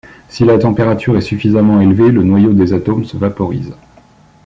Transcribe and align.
Si 0.29 0.43
la 0.45 0.57
température 0.57 1.15
est 1.15 1.21
suffisamment 1.21 1.79
élevée, 1.79 2.09
le 2.09 2.23
noyau 2.23 2.53
des 2.53 2.73
atomes 2.73 3.05
se 3.05 3.17
vaporise. 3.17 3.75